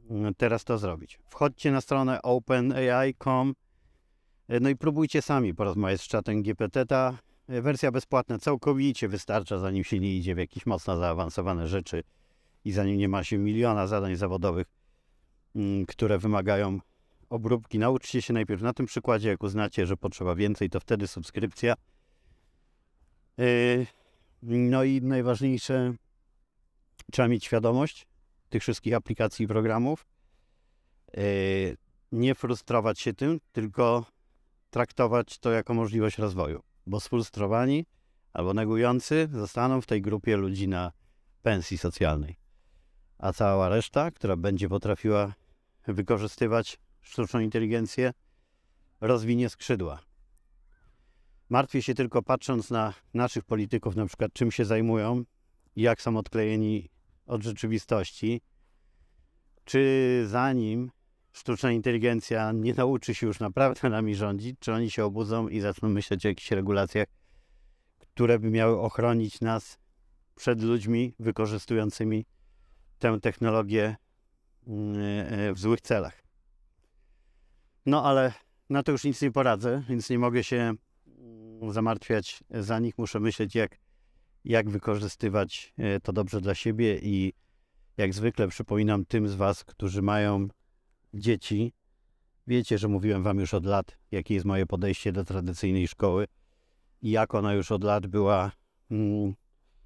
[0.10, 1.20] mm, teraz to zrobić.
[1.30, 3.54] Wchodźcie na stronę openai.com
[4.62, 6.86] no i próbujcie sami porozmawiać z czatem GPT.
[6.86, 12.04] Ta wersja bezpłatna całkowicie wystarcza, zanim się nie idzie w jakieś mocno zaawansowane rzeczy
[12.66, 14.68] i zanim nie ma się miliona zadań zawodowych,
[15.56, 16.80] mm, które wymagają
[17.30, 17.80] obróbki.
[17.80, 21.74] Nauczcie się najpierw na tym przykładzie, jak uznacie, że potrzeba więcej, to wtedy subskrypcja.
[23.38, 23.88] Yy,
[24.42, 25.94] no i najważniejsze,
[27.12, 28.08] trzeba mieć świadomość
[28.50, 30.06] tych wszystkich aplikacji i programów.
[31.18, 31.78] Yy,
[32.12, 34.06] nie frustrować się tym, tylko
[34.74, 37.86] traktować to jako możliwość rozwoju, bo sfrustrowani
[38.34, 40.92] albo negujący zostaną w tej grupie ludzi na
[41.42, 42.36] pensji socjalnej.
[43.18, 45.34] A cała reszta, która będzie potrafiła
[45.88, 48.14] wykorzystywać sztuczną inteligencję,
[49.02, 50.00] rozwinie skrzydła.
[51.50, 55.24] Martwię się tylko patrząc na naszych polityków, na przykład czym się zajmują,
[55.76, 56.90] jak są odklejeni
[57.26, 58.42] od rzeczywistości,
[59.66, 60.92] czy zanim
[61.34, 65.90] sztuczna inteligencja nie nauczy się już naprawdę nami rządzić, czy oni się obudzą i zaczną
[65.90, 67.08] myśleć o jakichś regulacjach,
[68.00, 69.78] które by miały ochronić nas
[70.36, 72.26] przed ludźmi wykorzystującymi
[73.00, 73.96] tę technologię
[74.68, 74.96] mm,
[75.28, 76.24] e, w złych celach.
[77.86, 78.34] No ale
[78.70, 80.74] na to już nic nie poradzę, więc nie mogę się
[81.08, 82.98] mm, zamartwiać za nich.
[82.98, 83.78] Muszę myśleć, jak,
[84.46, 87.34] jak wykorzystywać e, to dobrze dla siebie i
[87.98, 90.48] jak zwykle przypominam tym z Was, którzy mają
[91.14, 91.74] dzieci.
[92.48, 96.28] Wiecie, że mówiłem Wam już od lat, jakie jest moje podejście do tradycyjnej szkoły
[97.02, 98.52] i jak ona już od lat była
[98.92, 99.34] mm,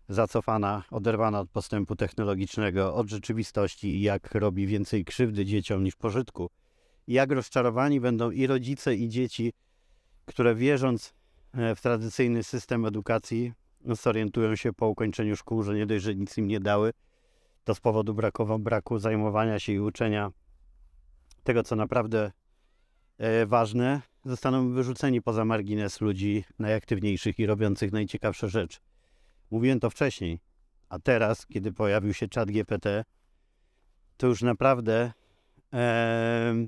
[0.09, 6.49] zacofana, oderwana od postępu technologicznego, od rzeczywistości i jak robi więcej krzywdy dzieciom niż pożytku
[7.07, 9.53] jak rozczarowani będą i rodzice, i dzieci,
[10.25, 11.13] które wierząc
[11.53, 16.15] e, w tradycyjny system edukacji, no, zorientują się po ukończeniu szkół, że nie dość, że
[16.15, 16.91] nic im nie dały,
[17.63, 20.31] to z powodu braku, braku zajmowania się i uczenia
[21.47, 22.31] tego, co naprawdę
[23.17, 28.79] e, ważne, zostaną wyrzuceni poza margines ludzi najaktywniejszych i robiących najciekawsze rzeczy.
[29.51, 30.39] Mówiłem to wcześniej,
[30.89, 33.05] a teraz, kiedy pojawił się czat GPT,
[34.17, 35.11] to już naprawdę
[35.73, 36.67] e,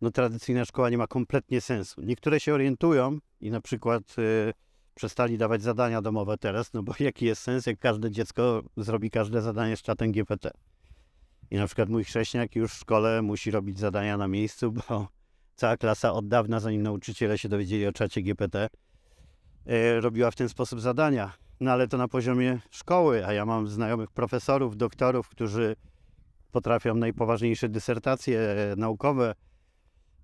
[0.00, 2.00] no, tradycyjna szkoła nie ma kompletnie sensu.
[2.00, 4.52] Niektóre się orientują i na przykład y,
[4.94, 9.42] przestali dawać zadania domowe teraz, no bo jaki jest sens, jak każde dziecko zrobi każde
[9.42, 10.50] zadanie z czatem GPT.
[11.50, 15.08] I na przykład mój chrześniak już w szkole musi robić zadania na miejscu, bo
[15.54, 18.68] cała klasa od dawna, zanim nauczyciele się dowiedzieli o czacie GPT,
[19.70, 21.32] y, robiła w ten sposób zadania.
[21.60, 25.76] No ale to na poziomie szkoły, a ja mam znajomych profesorów, doktorów, którzy
[26.52, 29.34] potrafią najpoważniejsze dysertacje e, naukowe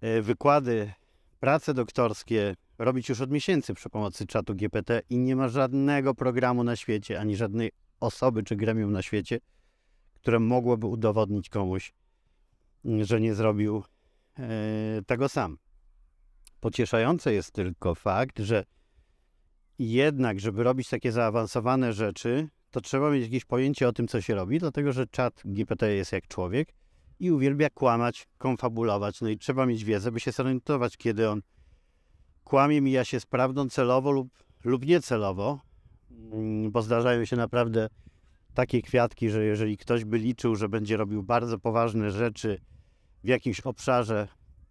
[0.05, 0.93] E, wykłady,
[1.41, 6.65] prace doktorskie robić już od miesięcy przy pomocy czatu GPT i nie ma żadnego programu
[6.65, 9.39] na świecie, ani żadnej osoby czy gremium na świecie,
[10.25, 11.93] które mogłoby udowodnić komuś,
[12.85, 13.85] że nie zrobił
[14.39, 15.59] e, tego sam.
[16.61, 18.65] Pocieszające jest tylko fakt, że
[19.79, 24.35] jednak, żeby robić takie zaawansowane rzeczy, to trzeba mieć jakieś pojęcie o tym, co się
[24.35, 26.75] robi, dlatego że czat GPT jest jak człowiek
[27.21, 29.21] i uwielbia kłamać, konfabulować.
[29.21, 31.43] No i trzeba mieć wiedzę, by się zorientować, kiedy on
[32.45, 34.29] kłamie, mija się z prawdą celowo lub,
[34.65, 35.61] lub niecelowo,
[36.11, 37.89] mm, bo zdarzają się naprawdę
[38.55, 42.61] takie kwiatki, że jeżeli ktoś by liczył, że będzie robił bardzo poważne rzeczy
[43.25, 44.29] w jakimś obszarze,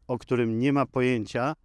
[0.08, 1.56] o którym nie ma pojęcia,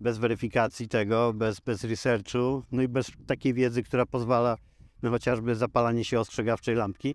[0.00, 4.56] bez weryfikacji tego, bez, bez researchu, no i bez takiej wiedzy, która pozwala
[5.02, 7.14] na chociażby zapalanie się ostrzegawczej lampki,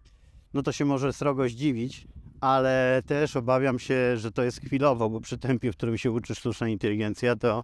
[0.54, 2.08] no to się może srogo zdziwić,
[2.42, 6.36] ale też obawiam się, że to jest chwilowo, bo przy tempie, w którym się uczy
[6.36, 7.64] sztuczna inteligencja, to,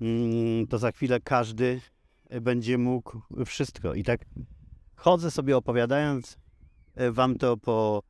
[0.00, 1.80] mm, to za chwilę każdy
[2.40, 3.94] będzie mógł wszystko.
[3.94, 4.24] I tak
[4.96, 6.38] chodzę sobie opowiadając
[6.94, 8.02] e, wam to po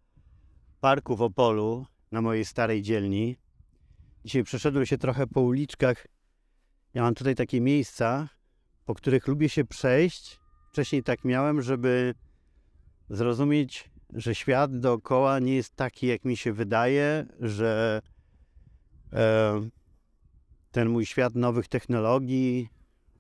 [0.81, 3.37] parku w Opolu, na mojej starej dzielni.
[4.25, 6.07] Dzisiaj przeszedłem się trochę po uliczkach.
[6.95, 8.29] Ja mam tutaj takie miejsca,
[8.85, 10.41] po których lubię się przejść.
[10.73, 12.15] Wcześniej tak miałem, żeby
[13.11, 18.03] zrozumieć że świat dookoła nie jest taki, jak mi się wydaje, że
[19.13, 19.69] e,
[20.71, 22.69] ten mój świat nowych technologii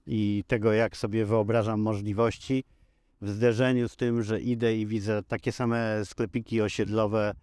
[0.07, 2.65] i tego, jak sobie wyobrażam możliwości,
[3.25, 7.35] w zderzeniu z tym, że idę i widzę takie same sklepiki osiedlowe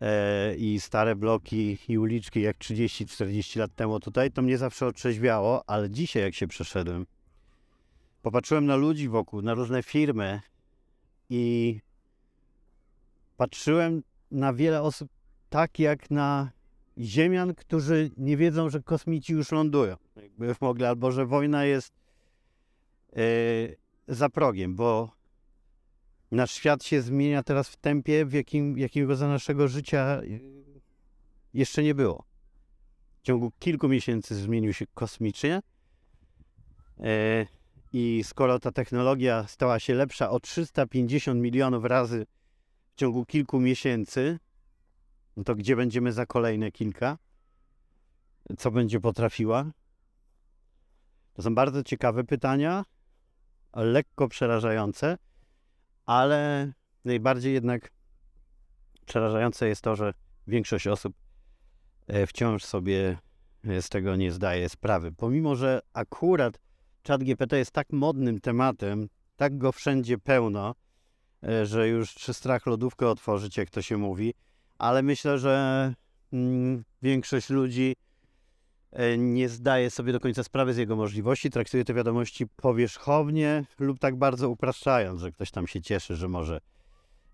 [0.00, 5.62] e, i stare bloki i uliczki jak 30-40 lat temu tutaj, to mnie zawsze otrzeźwiało,
[5.66, 7.06] ale dzisiaj jak się przeszedłem,
[8.22, 10.40] popatrzyłem na ludzi wokół, na różne firmy
[11.30, 11.80] i
[13.36, 15.08] patrzyłem na wiele osób
[15.50, 16.50] tak jak na
[16.98, 19.96] ziemian, którzy nie wiedzą, że kosmici już lądują.
[20.16, 21.92] Jakby mogli, albo że wojna jest
[23.16, 23.79] yy,
[24.10, 25.10] za progiem, bo
[26.30, 30.20] nasz świat się zmienia teraz w tempie, w jakim, jakiego za naszego życia
[31.54, 32.24] jeszcze nie było.
[33.18, 35.60] W ciągu kilku miesięcy zmienił się kosmicznie.
[36.98, 37.06] Yy,
[37.92, 42.26] I skoro ta technologia stała się lepsza o 350 milionów razy
[42.92, 44.38] w ciągu kilku miesięcy,
[45.36, 47.18] no to gdzie będziemy za kolejne kilka?
[48.58, 49.70] Co będzie potrafiła?
[51.32, 52.84] To są bardzo ciekawe pytania,
[53.74, 55.18] lekko przerażające,
[56.06, 56.72] ale
[57.04, 57.90] najbardziej jednak
[59.06, 60.14] przerażające jest to, że
[60.46, 61.14] większość osób
[62.06, 63.18] e, wciąż sobie
[63.80, 65.12] z tego nie zdaje sprawy.
[65.12, 66.60] Pomimo, że akurat
[67.02, 70.74] czat GPT jest tak modnym tematem, tak go wszędzie pełno,
[71.44, 74.34] e, że już strach lodówkę otworzyć, jak to się mówi,
[74.78, 75.94] ale myślę, że
[76.32, 78.09] mm, większość ludzi e,
[79.18, 84.16] nie zdaje sobie do końca sprawy z jego możliwości, traktuje te wiadomości powierzchownie lub tak
[84.16, 86.60] bardzo upraszczając, że ktoś tam się cieszy, że może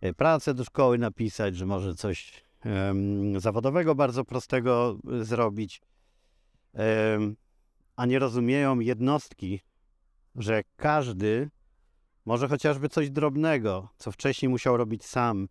[0.00, 5.82] e, pracę do szkoły napisać, że może coś um, zawodowego bardzo prostego e, zrobić,
[6.72, 7.36] um,
[7.96, 9.60] a nie rozumieją jednostki,
[10.34, 11.50] że każdy
[12.24, 15.48] może chociażby coś drobnego, co wcześniej musiał robić sam,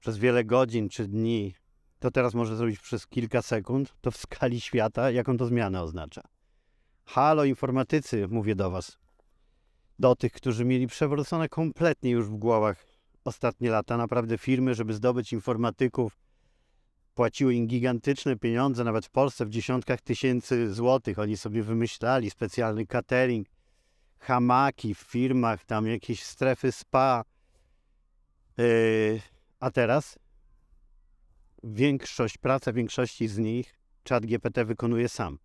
[0.00, 1.54] przez wiele godzin czy dni,
[2.00, 6.22] to teraz może zrobić przez kilka sekund, to w skali świata, jaką to zmianę oznacza.
[7.04, 8.98] Halo, informatycy, mówię do Was.
[9.98, 12.86] Do tych, którzy mieli przewrócone kompletnie już w głowach
[13.24, 16.18] ostatnie lata, naprawdę firmy, żeby zdobyć informatyków,
[17.14, 21.18] płaciły im gigantyczne pieniądze, nawet w Polsce w dziesiątkach tysięcy złotych.
[21.18, 23.48] Oni sobie wymyślali specjalny catering,
[24.18, 27.24] hamaki w firmach, tam jakieś strefy spa.
[28.58, 29.20] Yy,
[29.60, 30.18] a teraz
[31.64, 35.38] większość, praca większości z nich czat GPT wykonuje sam.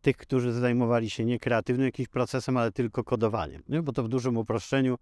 [0.00, 3.62] Tych, którzy zajmowali się nie kreatywnym jakimś procesem, ale tylko kodowaniem.
[3.68, 3.82] Nie?
[3.82, 4.96] Bo to w dużym uproszczeniu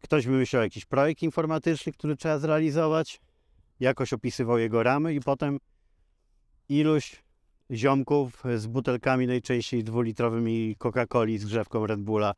[0.00, 3.20] ktoś wymyślał jakiś projekt informatyczny, który trzeba zrealizować,
[3.80, 5.58] jakoś opisywał jego ramy i potem
[6.68, 7.22] iluś
[7.70, 12.32] ziomków z butelkami najczęściej dwulitrowymi Coca-Coli z grzewką Red Bulla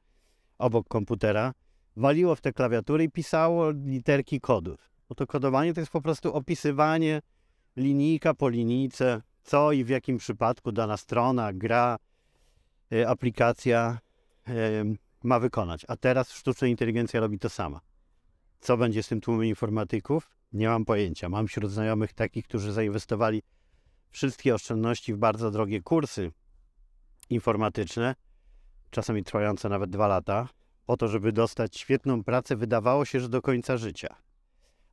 [0.58, 1.52] obok komputera
[1.96, 4.93] waliło w te klawiatury i pisało literki kodów.
[5.08, 7.22] Bo to kodowanie to jest po prostu opisywanie
[7.76, 11.96] linijka po linijce, co i w jakim przypadku dana strona, gra,
[12.92, 13.98] y, aplikacja
[14.48, 14.52] y,
[15.22, 15.84] ma wykonać.
[15.88, 17.80] A teraz sztuczna inteligencja robi to sama.
[18.60, 20.36] Co będzie z tym tłumem informatyków?
[20.52, 21.28] Nie mam pojęcia.
[21.28, 23.42] Mam wśród znajomych takich, którzy zainwestowali
[24.10, 26.32] wszystkie oszczędności w bardzo drogie kursy
[27.30, 28.14] informatyczne,
[28.90, 30.48] czasami trwające nawet dwa lata,
[30.86, 34.16] po to, żeby dostać świetną pracę, wydawało się, że do końca życia.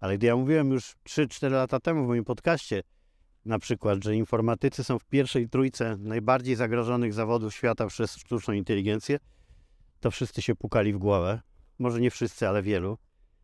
[0.02, 2.84] Ale gdy ja mówiłem już 3-4 lata temu w moim podcaście,
[3.46, 9.20] na przykład, że informatycy są w pierwszej trójce najbardziej zagrożonych zawodów świata przez sztuczną inteligencję,
[10.00, 11.42] to wszyscy się pukali w głowę.
[11.80, 12.98] Może nie wszyscy, ale wielu.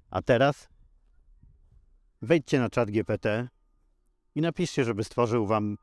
[0.09, 0.69] A teraz
[2.21, 3.47] wejdźcie na czat GPT
[4.35, 5.77] i napiszcie, żeby stworzył wam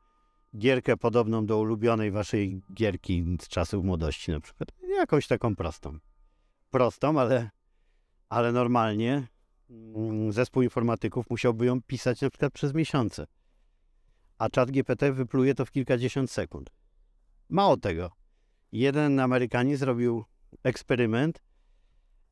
[0.57, 4.69] gierkę podobną do ulubionej waszej gierki z czasów młodości na przykład.
[4.97, 5.99] Jakąś taką prostą
[6.75, 7.49] prostą, ale,
[8.29, 9.27] ale normalnie
[10.29, 13.27] zespół informatyków musiałby ją pisać na przykład przez miesiące.
[14.37, 16.69] A czat GPT wypluje to w kilkadziesiąt sekund.
[17.49, 18.11] Mało tego.
[18.71, 20.25] Jeden Amerykanin zrobił
[20.63, 21.41] eksperyment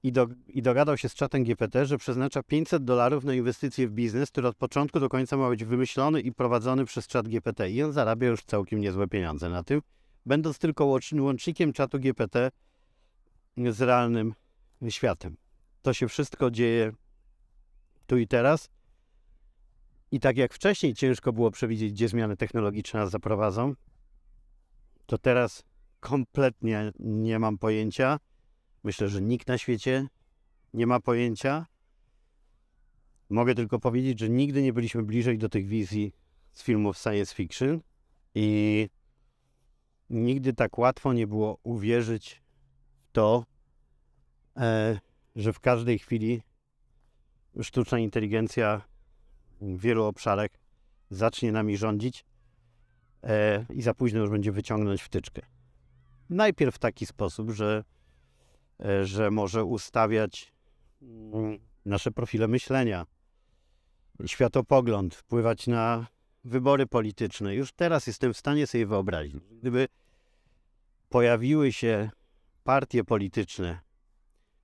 [0.04, 3.92] i, do, i dogadał się z czatem GPT, że przeznacza 500 dolarów na inwestycje w
[3.92, 7.72] biznes, który od początku do końca ma być wymyślony i prowadzony przez czat GPT.
[7.72, 9.82] I on zarabia już całkiem niezłe pieniądze na tym,
[10.26, 12.52] będąc tylko łącznikiem czatu GPT
[13.58, 14.34] z realnym
[14.90, 15.38] światem.
[15.82, 16.92] To się wszystko dzieje
[18.08, 18.70] tu i teraz.
[20.12, 23.74] I tak jak wcześniej ciężko było przewidzieć, gdzie zmiany technologiczne nas zaprowadzą,
[25.06, 25.64] to teraz
[26.00, 28.20] kompletnie nie mam pojęcia.
[28.84, 30.08] Myślę, że nikt na świecie
[30.74, 31.66] nie ma pojęcia.
[33.30, 36.14] Mogę tylko powiedzieć, że nigdy nie byliśmy bliżej do tych wizji
[36.52, 37.82] z filmów science fiction
[38.36, 38.90] i
[40.10, 42.42] nigdy tak łatwo nie było uwierzyć
[43.04, 43.46] w to,
[44.58, 45.00] E,
[45.36, 46.42] że w każdej chwili
[47.62, 48.82] sztuczna inteligencja
[49.62, 50.50] w wielu obszarach
[51.10, 52.26] zacznie nami rządzić
[53.24, 55.42] e, i za późno już będzie wyciągnąć wtyczkę.
[56.30, 57.84] Najpierw w taki sposób, że,
[58.80, 60.54] e, że może ustawiać
[61.02, 63.06] mm, nasze profile myślenia,
[64.26, 66.08] światopogląd, wpływać na
[66.44, 67.56] wybory polityczne.
[67.56, 69.88] Już teraz jestem w stanie sobie wyobrazić, gdyby
[71.10, 72.10] pojawiły się
[72.64, 73.80] partie polityczne,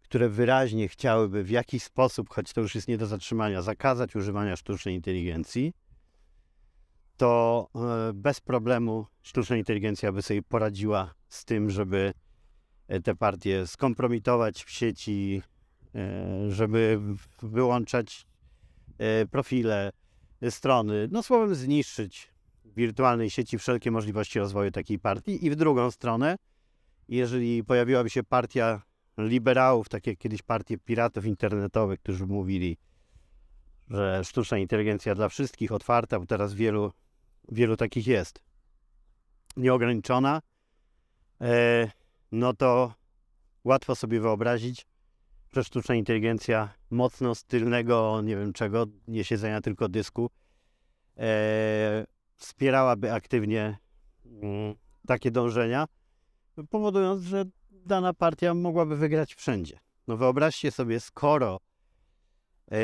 [0.10, 4.56] które wyraźnie chciałyby w jakiś sposób, choć to już jest nie do zatrzymania, zakazać używania
[4.56, 5.74] sztucznej inteligencji,
[7.18, 12.14] to e, bez problemu sztuczna inteligencja by sobie poradziła z tym, żeby
[12.88, 15.42] e, te partie skompromitować w sieci,
[15.96, 17.00] e, żeby
[17.42, 18.26] wyłączać
[19.32, 19.92] profile,
[20.50, 22.32] strony, no słowem zniszczyć
[22.66, 26.36] w wirtualnej sieci wszelkie możliwości rozwoju takiej partii i w drugą stronę,
[27.08, 28.82] jeżeli pojawiłaby się partia
[29.28, 32.78] liberałów, tak jak kiedyś partie piratów internetowych, którzy mówili,
[33.90, 36.92] że sztuczna inteligencja dla wszystkich otwarta, bo teraz wielu,
[37.52, 38.42] wielu takich jest,
[39.58, 40.42] nieograniczona,
[41.42, 41.92] e,
[42.32, 42.94] no to
[43.64, 44.86] łatwo sobie wyobrazić,
[45.54, 50.30] że sztuczna inteligencja mocno stylnego, nie wiem czego, nie siedzenia tylko dysku,
[51.18, 52.06] e,
[52.36, 53.78] wspierałaby aktywnie
[54.26, 54.76] mm,
[55.08, 55.88] takie dążenia,
[56.70, 57.46] powodując, że
[57.86, 59.80] dana partia mogłaby wygrać wszędzie.
[60.08, 61.60] No wyobraźcie sobie, skoro
[62.72, 62.78] e,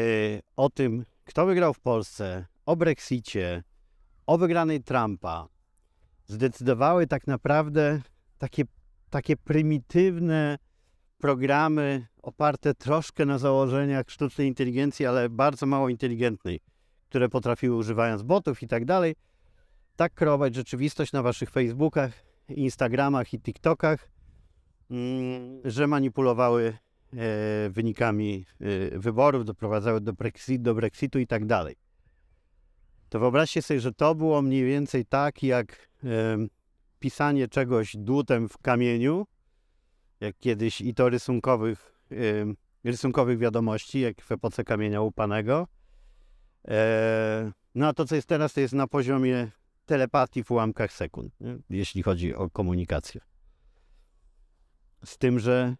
[0.55, 3.63] o tym, kto wygrał w Polsce, o Brexicie,
[4.27, 5.47] o wygranej Trumpa,
[6.27, 8.01] zdecydowały tak naprawdę
[8.37, 8.63] takie,
[9.09, 10.57] takie prymitywne
[11.17, 16.59] programy oparte troszkę na założeniach sztucznej inteligencji, ale bardzo mało inteligentnej,
[17.09, 19.15] które potrafiły używając botów i tak dalej,
[19.95, 22.11] tak kreować rzeczywistość na waszych Facebookach,
[22.49, 24.14] Instagramach i TikTokach,
[25.63, 26.77] że manipulowały
[27.13, 30.13] e, wynikami e, wyborów, doprowadzały do,
[30.59, 31.75] do Brexitu i tak dalej.
[33.09, 35.89] To wyobraźcie sobie, że to było mniej więcej tak, jak
[36.99, 39.25] pisanie czegoś dłutem w kamieniu,
[40.19, 42.01] jak kiedyś i to rysunkowych,
[42.83, 45.67] rysunkowych wiadomości, jak w epoce kamienia łupanego.
[46.67, 49.51] E, no a to, co jest teraz, to jest na poziomie
[49.85, 51.33] telepatii w ułamkach sekund,
[51.69, 53.21] jeśli chodzi o komunikację.
[55.05, 55.75] Z tym, że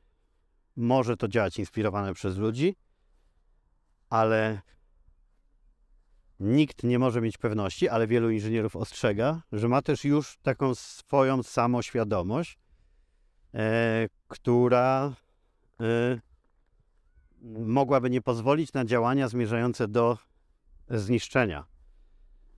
[0.76, 2.76] może to działać inspirowane przez ludzi,
[4.10, 4.62] ale
[6.40, 11.44] nikt nie może mieć pewności, ale wielu inżynierów ostrzega, że ma też już taką swoją
[11.44, 12.60] samoświadomość,
[13.56, 15.14] E, która
[15.82, 16.20] e,
[17.52, 20.18] mogłaby nie pozwolić na działania zmierzające do
[20.90, 21.66] zniszczenia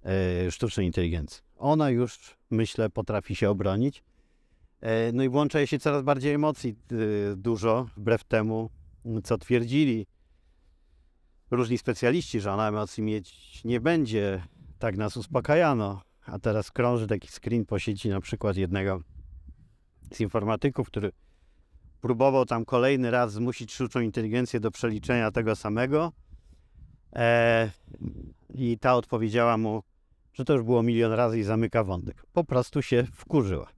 [0.03, 1.43] e, sztucznej inteligencji.
[1.57, 4.03] Ona już, myślę, potrafi się obronić.
[5.13, 6.75] No i włącza się coraz bardziej emocji
[7.35, 8.69] dużo, wbrew temu,
[9.23, 10.07] co twierdzili
[11.51, 14.43] różni specjaliści, że ona emocji mieć nie będzie.
[14.79, 16.01] Tak nas uspokajano.
[16.25, 19.01] A teraz krąży taki screen po sieci na przykład jednego
[20.13, 21.11] z informatyków, który
[22.01, 26.11] próbował tam kolejny raz zmusić sztuczną inteligencję do przeliczenia tego samego.
[27.15, 27.71] E,
[28.53, 29.83] I ta odpowiedziała mu,
[30.33, 32.25] że to już było milion razy i zamyka wątek.
[32.33, 33.76] Po prostu się wkurzyła.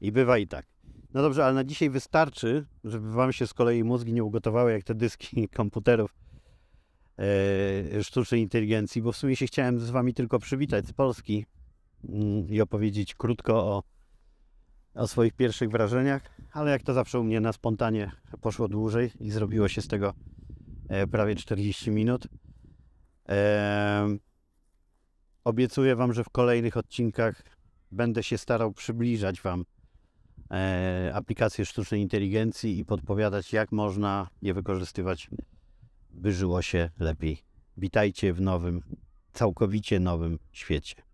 [0.00, 0.66] I bywa i tak.
[1.14, 4.84] No dobrze, ale na dzisiaj wystarczy, żeby wam się z kolei mózgi nie ugotowały jak
[4.84, 6.14] te dyski komputerów
[7.18, 11.46] e, sztucznej inteligencji, bo w sumie się chciałem z wami tylko przywitać z Polski
[12.08, 13.82] mm, i opowiedzieć krótko o
[14.98, 16.22] o swoich pierwszych wrażeniach,
[16.52, 20.14] ale jak to zawsze u mnie na spontanie poszło dłużej i zrobiło się z tego
[20.88, 22.28] e, prawie 40 minut.
[25.44, 27.42] obiecuję Wam, że w kolejnych odcinkach
[27.90, 29.64] będę się starał przybliżać Wam e,
[31.14, 35.30] aplikacje sztucznej inteligencji i podpowiadać, jak można je wykorzystywać,
[36.10, 37.42] by żyło się lepiej.
[37.76, 38.82] Witajcie w nowym,
[39.32, 41.07] całkowicie nowym świecie.